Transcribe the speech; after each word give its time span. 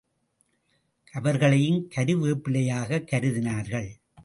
அவர்களையும் 1.11 1.89
கருவேப்பிலையாக 1.95 3.01
கருதினார்கள். 3.11 3.89